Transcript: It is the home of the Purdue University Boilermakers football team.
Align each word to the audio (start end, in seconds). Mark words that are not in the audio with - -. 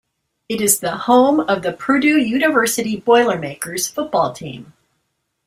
It 0.49 0.61
is 0.61 0.79
the 0.79 0.97
home 0.97 1.41
of 1.41 1.61
the 1.61 1.71
Purdue 1.73 2.17
University 2.17 2.95
Boilermakers 3.01 3.87
football 3.87 4.33
team. 4.33 4.73